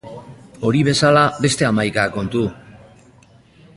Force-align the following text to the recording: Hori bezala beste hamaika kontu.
Hori 0.69 0.79
bezala 0.87 1.25
beste 1.47 1.67
hamaika 1.69 2.07
kontu. 2.17 2.47